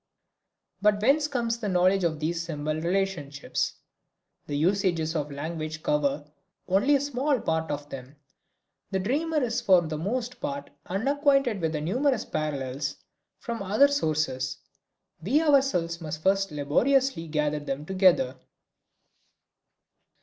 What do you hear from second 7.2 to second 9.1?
part of them. The